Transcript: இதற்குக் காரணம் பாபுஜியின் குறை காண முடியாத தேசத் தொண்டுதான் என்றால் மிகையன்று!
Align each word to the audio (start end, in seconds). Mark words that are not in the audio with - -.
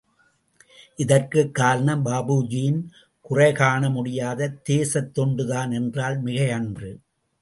இதற்குக் 0.95 1.53
காரணம் 1.55 2.05
பாபுஜியின் 2.05 2.81
குறை 3.21 3.51
காண 3.53 3.89
முடியாத 3.89 4.49
தேசத் 4.69 5.13
தொண்டுதான் 5.19 5.73
என்றால் 5.73 6.23
மிகையன்று! 6.23 6.91